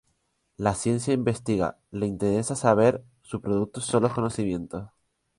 La 0.57 0.73
ciencia 0.73 1.13
investiga, 1.13 1.77
le 1.91 2.07
interesa 2.07 2.55
saber, 2.55 3.03
su 3.21 3.39
producto 3.39 3.81
son 3.81 4.01
los 4.01 4.13
conocimientos. 4.13 4.89